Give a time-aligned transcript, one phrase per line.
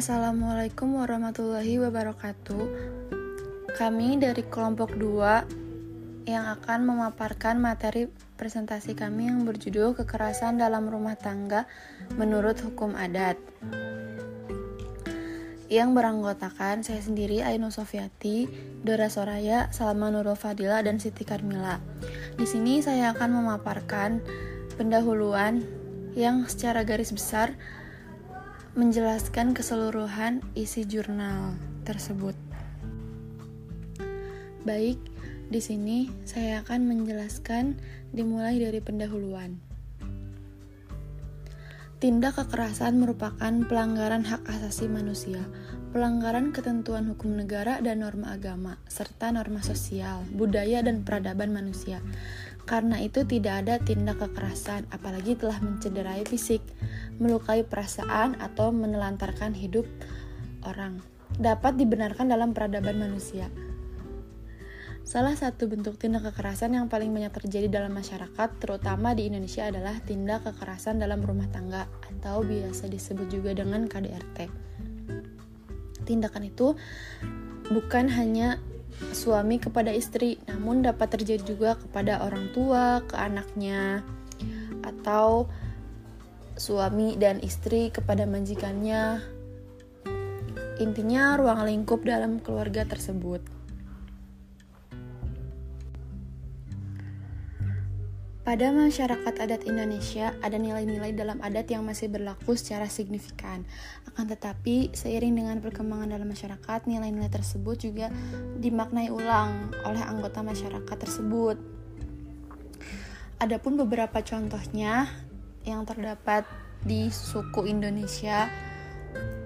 [0.00, 2.64] Assalamualaikum warahmatullahi wabarakatuh.
[3.76, 8.08] Kami dari kelompok 2 yang akan memaparkan materi
[8.40, 11.68] presentasi kami yang berjudul Kekerasan dalam Rumah Tangga
[12.16, 13.36] menurut Hukum Adat.
[15.68, 18.48] Yang beranggotakan saya sendiri Ainu Sofiati,
[18.80, 21.76] Dora Soraya, Salma Nurul Fadila, dan Siti Karmila.
[22.40, 24.24] Di sini saya akan memaparkan
[24.80, 25.60] pendahuluan
[26.16, 27.52] yang secara garis besar
[28.78, 32.38] menjelaskan keseluruhan isi jurnal tersebut.
[34.62, 35.02] Baik,
[35.50, 37.74] di sini saya akan menjelaskan
[38.14, 39.58] dimulai dari pendahuluan.
[42.00, 45.42] Tindak kekerasan merupakan pelanggaran hak asasi manusia,
[45.90, 51.98] pelanggaran ketentuan hukum negara dan norma agama, serta norma sosial, budaya, dan peradaban manusia.
[52.68, 56.62] Karena itu tidak ada tindak kekerasan, apalagi telah mencederai fisik,
[57.18, 59.84] melukai perasaan, atau menelantarkan hidup
[60.64, 61.02] orang.
[61.36, 63.50] Dapat dibenarkan dalam peradaban manusia.
[65.10, 69.98] Salah satu bentuk tindak kekerasan yang paling banyak terjadi dalam masyarakat, terutama di Indonesia adalah
[70.06, 74.38] tindak kekerasan dalam rumah tangga atau biasa disebut juga dengan KDRT.
[76.06, 76.78] Tindakan itu
[77.74, 78.62] bukan hanya
[79.12, 84.04] suami kepada istri, namun dapat terjadi juga kepada orang tua, ke anaknya,
[84.84, 85.48] atau
[86.60, 89.24] suami dan istri kepada majikannya.
[90.80, 93.59] Intinya ruang lingkup dalam keluarga tersebut.
[98.50, 103.62] Pada masyarakat adat Indonesia, ada nilai-nilai dalam adat yang masih berlaku secara signifikan.
[104.10, 108.10] Akan tetapi, seiring dengan perkembangan dalam masyarakat, nilai-nilai tersebut juga
[108.58, 111.62] dimaknai ulang oleh anggota masyarakat tersebut.
[113.38, 115.06] Adapun beberapa contohnya
[115.62, 116.42] yang terdapat
[116.82, 118.50] di suku Indonesia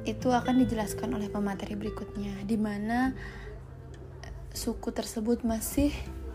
[0.09, 3.13] itu akan dijelaskan oleh pemateri berikutnya, di mana
[4.57, 5.93] suku tersebut masih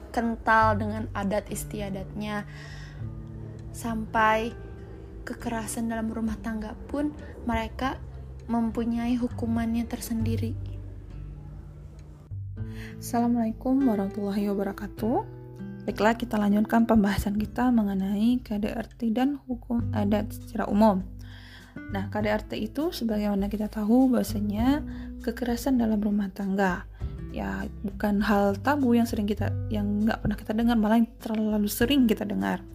[0.09, 2.45] kental dengan adat istiadatnya
[3.73, 4.51] sampai
[5.23, 7.13] kekerasan dalam rumah tangga pun
[7.45, 8.01] mereka
[8.49, 10.57] mempunyai hukumannya tersendiri.
[12.99, 15.17] Assalamualaikum warahmatullahi wabarakatuh.
[15.87, 21.05] Baiklah kita lanjutkan pembahasan kita mengenai KDRT dan hukum adat secara umum.
[21.89, 24.83] Nah, KDRT itu sebagaimana kita tahu bahwasanya
[25.23, 26.85] kekerasan dalam rumah tangga
[27.29, 31.69] ya bukan hal tabu yang sering kita yang nggak pernah kita dengar malah yang terlalu
[31.69, 32.65] sering kita dengar.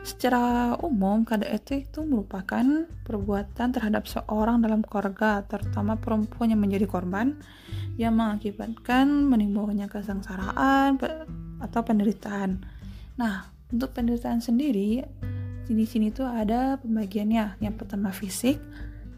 [0.00, 2.64] Secara umum KDRT itu merupakan
[3.04, 7.36] perbuatan terhadap seorang dalam keluarga terutama perempuan yang menjadi korban
[8.00, 10.96] yang mengakibatkan menimbulkannya kesengsaraan
[11.60, 12.64] atau penderitaan.
[13.20, 15.04] Nah untuk penderitaan sendiri
[15.70, 17.60] di sini tuh ada pembagiannya.
[17.60, 18.56] Yang pertama fisik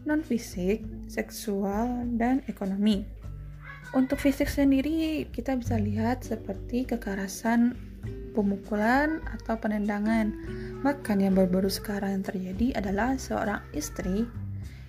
[0.03, 3.22] non fisik seksual dan ekonomi
[3.93, 7.77] untuk fisik sendiri, kita bisa lihat seperti kekerasan
[8.33, 10.33] pemukulan atau penendangan.
[10.81, 14.25] Bahkan yang baru-baru sekarang yang terjadi adalah seorang istri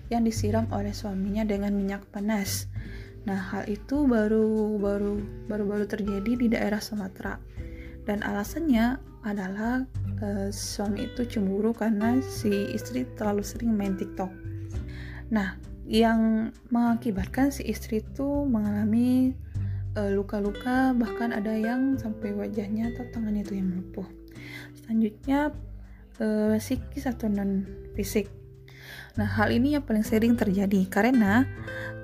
[0.09, 2.65] yang disiram oleh suaminya dengan minyak panas.
[3.25, 5.17] Nah, hal itu baru baru
[5.49, 7.37] baru-baru terjadi di daerah Sumatera.
[8.05, 9.81] Dan alasannya adalah
[10.21, 14.29] e, suami itu cemburu karena si istri terlalu sering main TikTok.
[15.33, 19.37] Nah, yang mengakibatkan si istri itu mengalami
[19.93, 24.07] eh, luka-luka uh, bahkan ada yang sampai wajahnya atau tangannya itu yang melepuh.
[24.81, 25.53] Selanjutnya
[26.19, 28.31] uh, psikis atau non fisik
[29.15, 31.47] nah hal ini yang paling sering terjadi karena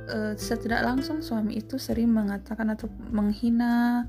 [0.08, 4.08] uh, secara langsung suami itu sering mengatakan atau menghina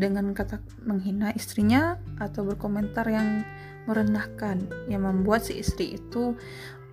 [0.00, 3.46] dengan kata menghina istrinya atau berkomentar yang
[3.88, 6.36] merendahkan yang membuat si istri itu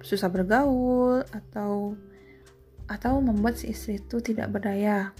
[0.01, 1.97] susah bergaul atau
[2.87, 5.11] atau membuat si istri itu tidak berdaya.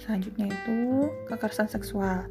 [0.00, 2.28] Selanjutnya itu kekerasan seksual.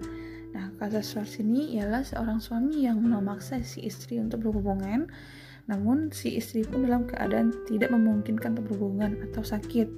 [0.54, 5.10] Nah, kekerasan seksual sini ialah seorang suami yang memaksa si istri untuk berhubungan,
[5.70, 9.90] namun si istri pun dalam keadaan tidak memungkinkan untuk berhubungan atau sakit.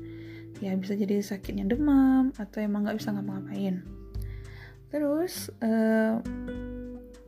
[0.63, 3.83] Ya, bisa jadi sakitnya demam atau emang nggak bisa ngapa-ngapain.
[4.87, 6.15] Terus, eh,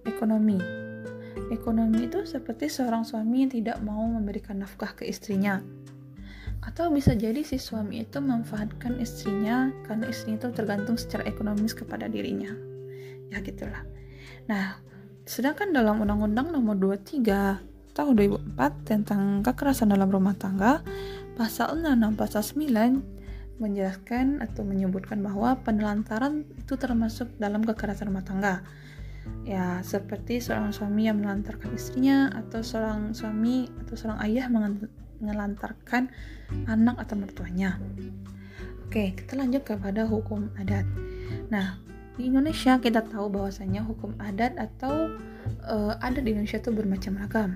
[0.08, 0.87] ekonomi
[1.48, 5.64] Ekonomi itu seperti seorang suami yang tidak mau memberikan nafkah ke istrinya.
[6.60, 12.12] Atau bisa jadi si suami itu memanfaatkan istrinya karena istrinya itu tergantung secara ekonomis kepada
[12.12, 12.52] dirinya.
[13.32, 13.88] Ya gitulah.
[14.52, 14.76] Nah,
[15.24, 20.84] sedangkan dalam Undang-Undang Nomor 23 tahun 2004 tentang kekerasan dalam rumah tangga,
[21.40, 23.18] pasal 6 pasal 9
[23.58, 28.62] menjelaskan atau menyebutkan bahwa penelantaran itu termasuk dalam kekerasan rumah tangga
[29.48, 36.12] ya seperti seorang suami yang melantarkan istrinya atau seorang suami atau seorang ayah menelantarkan
[36.68, 37.80] anak atau mertuanya.
[38.88, 40.88] Oke, kita lanjut kepada hukum adat.
[41.52, 41.80] Nah,
[42.16, 45.12] di Indonesia kita tahu bahwasanya hukum adat atau
[45.68, 47.52] uh, adat di Indonesia itu bermacam ragam.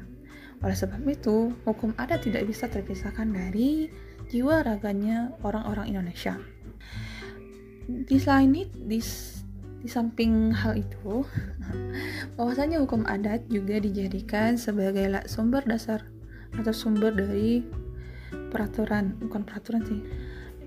[0.61, 3.89] Oleh sebab itu, hukum adat tidak bisa terpisahkan dari
[4.29, 6.37] jiwa raganya orang-orang Indonesia.
[7.89, 8.77] Di selain itu,
[9.81, 11.25] di samping hal itu,
[12.37, 16.05] bahwasanya hukum adat juga dijadikan sebagai sumber dasar
[16.55, 17.65] atau sumber dari
[18.53, 20.01] peraturan, bukan peraturan sih.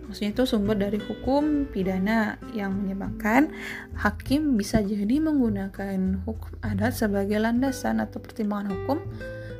[0.04, 3.48] Maksudnya itu sumber dari hukum pidana yang menyebabkan
[3.96, 9.00] hakim bisa jadi menggunakan hukum adat sebagai landasan atau pertimbangan hukum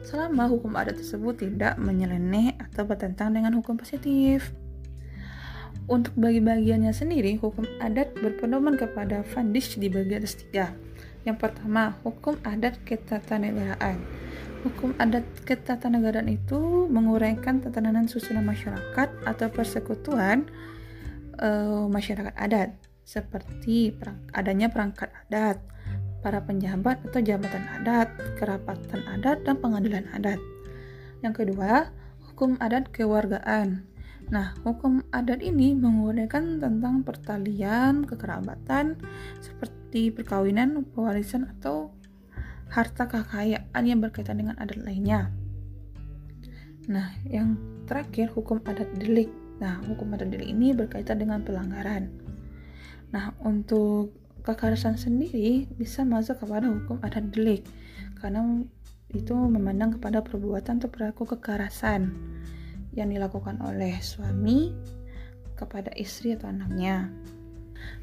[0.04, 4.52] selama hukum adat tersebut tidak menyeleneh atau bertentang dengan hukum positif.
[5.84, 10.72] Untuk bagi bagiannya sendiri, hukum adat berpedoman kepada Vandish di bagian ketiga.
[11.28, 14.00] Yang pertama, hukum adat ketatanegaraan.
[14.64, 20.48] Hukum adat ketatanegaraan itu menguraikan tatanan susunan masyarakat atau persekutuan
[21.36, 22.72] uh, masyarakat adat
[23.04, 25.60] seperti perang, adanya perangkat adat,
[26.24, 28.08] para penjabat atau jabatan adat,
[28.40, 30.40] kerapatan adat, dan pengadilan adat.
[31.20, 31.92] Yang kedua,
[32.32, 33.93] hukum adat kewargaan.
[34.32, 38.96] Nah, hukum adat ini menguraikan tentang pertalian, kekerabatan,
[39.44, 41.92] seperti perkawinan, pewarisan, atau
[42.72, 45.28] harta kekayaan yang berkaitan dengan adat lainnya.
[46.88, 49.28] Nah, yang terakhir hukum adat delik.
[49.60, 52.08] Nah, hukum adat delik ini berkaitan dengan pelanggaran.
[53.12, 57.64] Nah, untuk kekerasan sendiri bisa masuk kepada hukum adat delik
[58.20, 58.44] karena
[59.08, 62.12] itu memandang kepada perbuatan atau perilaku kekerasan
[62.94, 64.70] yang dilakukan oleh suami
[65.54, 67.10] kepada istri atau anaknya.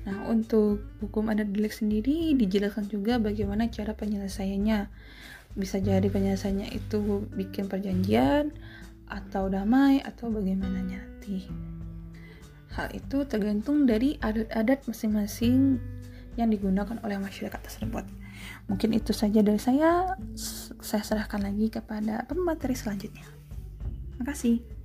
[0.06, 4.88] Nah, untuk hukum adat delik sendiri dijelaskan juga bagaimana cara penyelesaiannya.
[5.58, 8.56] Bisa jadi penyelesaiannya itu bikin perjanjian
[9.12, 11.50] atau damai atau bagaimana nanti.
[12.72, 15.76] Hal itu tergantung dari adat-adat masing-masing
[16.40, 18.08] yang digunakan oleh masyarakat tersebut.
[18.72, 20.16] Mungkin itu saja dari saya.
[20.80, 23.28] Saya serahkan lagi kepada pemateri selanjutnya.
[24.16, 24.81] Terima kasih.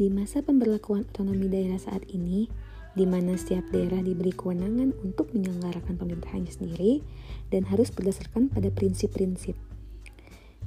[0.00, 2.48] Di masa pemberlakuan otonomi daerah saat ini,
[2.96, 7.04] di mana setiap daerah diberi kewenangan untuk menyelenggarakan pemerintahannya sendiri
[7.52, 9.60] dan harus berdasarkan pada prinsip-prinsip.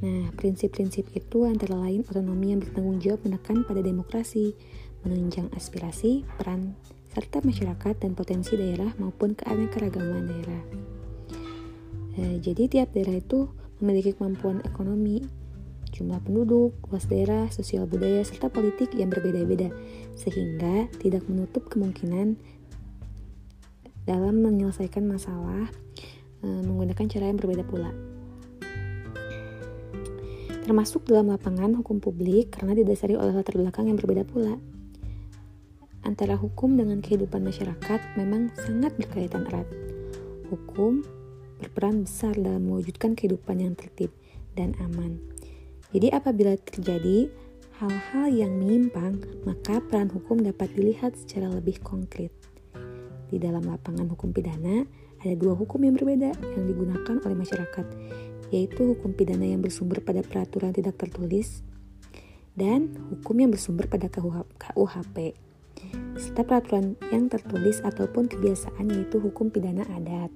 [0.06, 4.54] Nah, prinsip-prinsip itu antara lain otonomi yang bertanggung jawab menekan pada demokrasi,
[5.02, 6.78] menunjang aspirasi, peran
[7.10, 10.64] serta masyarakat dan potensi daerah maupun keanekaragaman daerah.
[12.22, 13.50] E, jadi tiap daerah itu
[13.82, 15.26] memiliki kemampuan ekonomi,
[15.94, 19.70] jumlah penduduk, luas daerah, sosial budaya, serta politik yang berbeda-beda,
[20.18, 22.36] sehingga tidak menutup kemungkinan
[24.04, 25.70] dalam menyelesaikan masalah
[26.42, 27.94] e, menggunakan cara yang berbeda pula.
[30.64, 34.56] Termasuk dalam lapangan hukum publik karena didasari oleh latar belakang yang berbeda pula
[36.04, 39.68] antara hukum dengan kehidupan masyarakat memang sangat berkaitan erat.
[40.52, 41.04] Hukum
[41.60, 44.12] berperan besar dalam mewujudkan kehidupan yang tertib
[44.54, 45.33] dan aman.
[45.94, 47.30] Jadi apabila terjadi
[47.78, 52.34] hal-hal yang menyimpang, maka peran hukum dapat dilihat secara lebih konkret.
[53.30, 54.86] Di dalam lapangan hukum pidana,
[55.22, 57.86] ada dua hukum yang berbeda yang digunakan oleh masyarakat,
[58.50, 61.62] yaitu hukum pidana yang bersumber pada peraturan tidak tertulis
[62.54, 65.34] dan hukum yang bersumber pada KUHP
[66.18, 70.30] serta peraturan yang tertulis ataupun kebiasaan yaitu hukum pidana adat.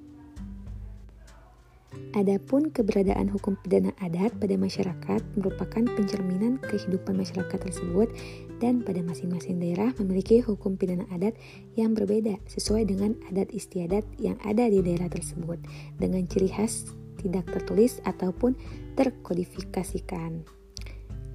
[2.18, 8.10] Adapun keberadaan hukum pidana adat pada masyarakat merupakan pencerminan kehidupan masyarakat tersebut
[8.58, 11.38] dan pada masing-masing daerah memiliki hukum pidana adat
[11.78, 15.62] yang berbeda sesuai dengan adat istiadat yang ada di daerah tersebut
[16.02, 16.90] dengan ciri khas
[17.22, 18.58] tidak tertulis ataupun
[18.98, 20.42] terkodifikasikan.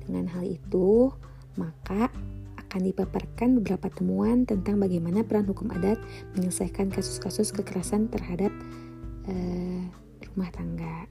[0.04, 1.16] Dengan hal itu,
[1.56, 2.12] maka
[2.60, 5.96] akan dipaparkan beberapa temuan tentang bagaimana peran hukum adat
[6.36, 8.52] menyelesaikan kasus-kasus kekerasan terhadap
[9.32, 10.03] uh,
[10.34, 11.06] rumah tangga.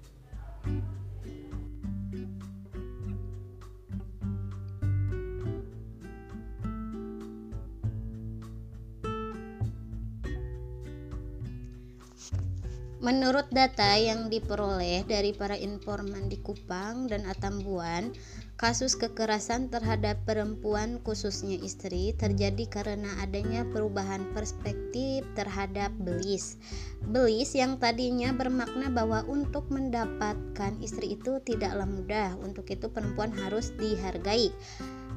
[13.02, 18.14] Menurut data yang diperoleh dari para informan di Kupang dan Atambuan,
[18.62, 26.62] Kasus kekerasan terhadap perempuan, khususnya istri, terjadi karena adanya perubahan perspektif terhadap belis.
[27.02, 33.74] Belis yang tadinya bermakna bahwa untuk mendapatkan istri itu tidaklah mudah, untuk itu perempuan harus
[33.82, 34.54] dihargai.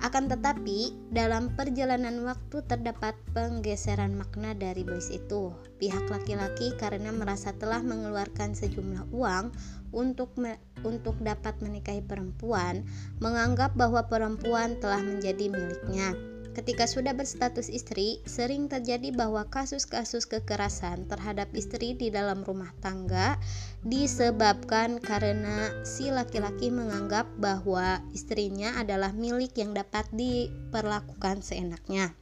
[0.03, 5.55] Akan tetapi, dalam perjalanan waktu terdapat penggeseran makna dari bais itu.
[5.79, 9.55] Pihak laki-laki karena merasa telah mengeluarkan sejumlah uang
[9.95, 12.85] untuk me untuk dapat menikahi perempuan,
[13.23, 16.35] menganggap bahwa perempuan telah menjadi miliknya.
[16.55, 23.35] Ketika sudah berstatus istri, sering terjadi bahwa kasus-kasus kekerasan terhadap istri di dalam rumah tangga
[23.83, 32.15] disebabkan karena si laki-laki menganggap bahwa istrinya adalah milik yang dapat diperlakukan seenaknya.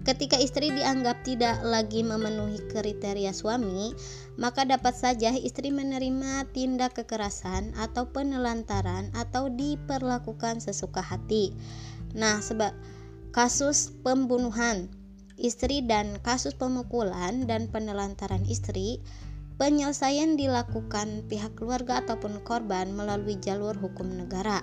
[0.00, 3.92] Ketika istri dianggap tidak lagi memenuhi kriteria suami,
[4.40, 11.52] maka dapat saja istri menerima tindak kekerasan atau penelantaran atau diperlakukan sesuka hati.
[12.14, 12.74] Nah, sebab
[13.30, 14.90] kasus pembunuhan
[15.40, 19.00] istri dan kasus pemukulan dan penelantaran istri,
[19.56, 24.60] penyelesaian dilakukan pihak keluarga ataupun korban melalui jalur hukum negara.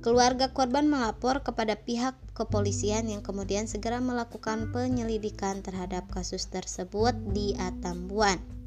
[0.00, 7.52] Keluarga korban melapor kepada pihak kepolisian yang kemudian segera melakukan penyelidikan terhadap kasus tersebut di
[7.60, 8.59] Atambuan.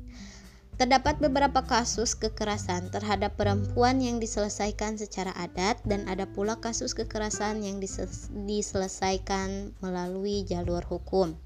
[0.73, 7.61] Terdapat beberapa kasus kekerasan terhadap perempuan yang diselesaikan secara adat dan ada pula kasus kekerasan
[7.61, 7.77] yang
[8.33, 11.37] diselesaikan melalui jalur hukum.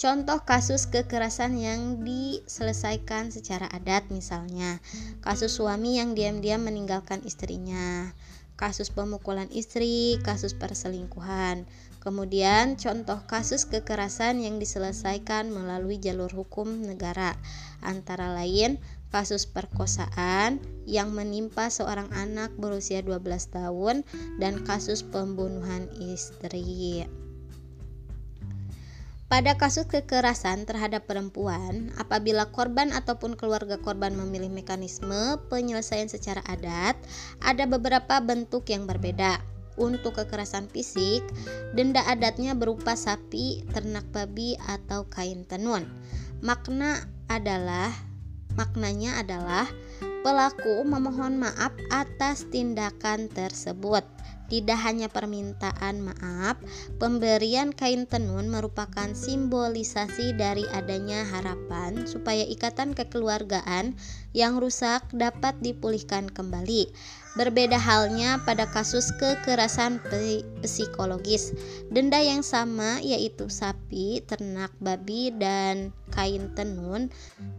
[0.00, 4.80] Contoh kasus kekerasan yang diselesaikan secara adat misalnya
[5.20, 8.12] kasus suami yang diam-diam meninggalkan istrinya,
[8.56, 11.68] kasus pemukulan istri, kasus perselingkuhan.
[12.00, 17.36] Kemudian contoh kasus kekerasan yang diselesaikan melalui jalur hukum negara
[17.84, 18.80] antara lain
[19.12, 23.20] kasus perkosaan yang menimpa seorang anak berusia 12
[23.52, 24.06] tahun
[24.40, 27.04] dan kasus pembunuhan istri.
[29.30, 36.98] Pada kasus kekerasan terhadap perempuan, apabila korban ataupun keluarga korban memilih mekanisme penyelesaian secara adat,
[37.38, 39.38] ada beberapa bentuk yang berbeda.
[39.80, 41.24] Untuk kekerasan fisik,
[41.72, 45.88] denda adatnya berupa sapi, ternak babi, atau kain tenun.
[46.44, 47.88] Makna adalah
[48.60, 49.64] maknanya adalah
[50.20, 54.04] pelaku memohon maaf atas tindakan tersebut.
[54.50, 56.58] Tidak hanya permintaan maaf,
[56.98, 63.94] pemberian kain tenun merupakan simbolisasi dari adanya harapan supaya ikatan kekeluargaan
[64.34, 66.90] yang rusak dapat dipulihkan kembali.
[67.38, 70.02] Berbeda halnya pada kasus kekerasan
[70.66, 71.54] psikologis.
[71.86, 77.06] Denda yang sama yaitu sapi, ternak babi, dan kain tenun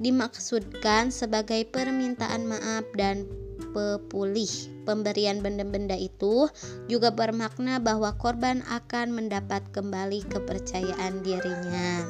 [0.03, 3.24] dimaksudkan sebagai permintaan maaf dan
[3.70, 4.50] pepulih.
[4.84, 6.50] Pemberian benda-benda itu
[6.89, 12.01] juga bermakna bahwa korban akan mendapat kembali kepercayaan dirinya.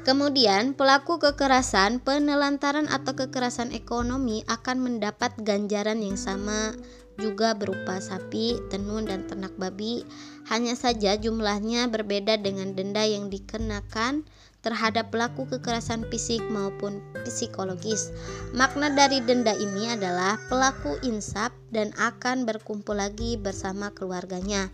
[0.00, 6.72] Kemudian, pelaku kekerasan, penelantaran atau kekerasan ekonomi akan mendapat ganjaran yang sama
[7.20, 10.02] juga berupa sapi, tenun, dan ternak babi.
[10.48, 14.24] Hanya saja jumlahnya berbeda dengan denda yang dikenakan
[14.60, 18.12] terhadap pelaku kekerasan fisik maupun psikologis.
[18.52, 24.68] Makna dari denda ini adalah pelaku insaf dan akan berkumpul lagi bersama keluarganya.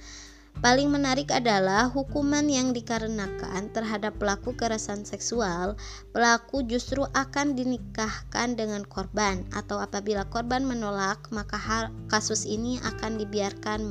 [0.57, 5.77] Paling menarik adalah hukuman yang dikarenakan terhadap pelaku kekerasan seksual.
[6.17, 11.61] Pelaku justru akan dinikahkan dengan korban, atau apabila korban menolak, maka
[12.09, 13.85] kasus ini akan dibiarkan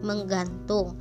[0.00, 0.96] menggantung.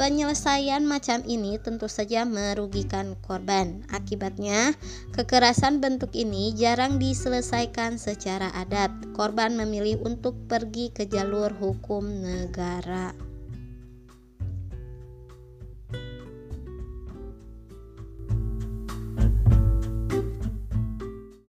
[0.00, 3.84] Penyelesaian macam ini tentu saja merugikan korban.
[3.92, 4.72] Akibatnya,
[5.12, 8.88] kekerasan bentuk ini jarang diselesaikan secara adat.
[9.12, 13.29] Korban memilih untuk pergi ke jalur hukum negara.